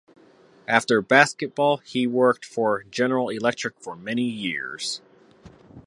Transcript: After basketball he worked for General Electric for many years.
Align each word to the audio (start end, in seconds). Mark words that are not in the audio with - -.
After 0.67 0.99
basketball 1.03 1.77
he 1.77 2.07
worked 2.07 2.43
for 2.43 2.81
General 2.89 3.29
Electric 3.29 3.79
for 3.79 3.95
many 3.95 4.23
years. 4.23 4.99